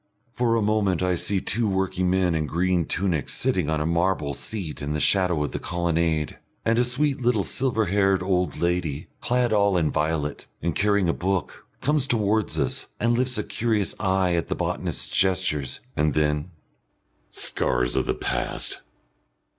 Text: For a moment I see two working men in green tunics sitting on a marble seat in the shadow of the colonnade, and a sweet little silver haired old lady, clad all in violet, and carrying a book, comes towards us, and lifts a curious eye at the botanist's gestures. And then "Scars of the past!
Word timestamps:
For 0.33 0.55
a 0.55 0.63
moment 0.63 1.03
I 1.03 1.13
see 1.13 1.39
two 1.39 1.69
working 1.69 2.09
men 2.09 2.33
in 2.33 2.47
green 2.47 2.85
tunics 2.85 3.35
sitting 3.35 3.69
on 3.69 3.79
a 3.79 3.85
marble 3.85 4.33
seat 4.33 4.81
in 4.81 4.93
the 4.93 4.99
shadow 4.99 5.43
of 5.43 5.51
the 5.51 5.59
colonnade, 5.59 6.39
and 6.65 6.79
a 6.79 6.83
sweet 6.83 7.21
little 7.21 7.43
silver 7.43 7.85
haired 7.85 8.23
old 8.23 8.57
lady, 8.57 9.09
clad 9.19 9.53
all 9.53 9.77
in 9.77 9.91
violet, 9.91 10.47
and 10.59 10.73
carrying 10.73 11.07
a 11.07 11.13
book, 11.13 11.67
comes 11.81 12.07
towards 12.07 12.57
us, 12.57 12.87
and 12.99 13.13
lifts 13.15 13.37
a 13.37 13.43
curious 13.43 13.93
eye 13.99 14.33
at 14.33 14.47
the 14.47 14.55
botanist's 14.55 15.07
gestures. 15.15 15.81
And 15.95 16.15
then 16.15 16.49
"Scars 17.29 17.95
of 17.95 18.07
the 18.07 18.15
past! 18.15 18.81